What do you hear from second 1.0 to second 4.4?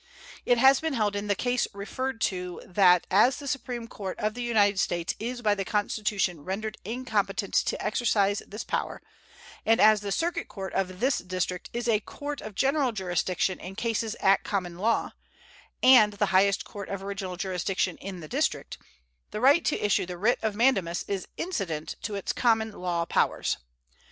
in the case referred to that as the Supreme Court of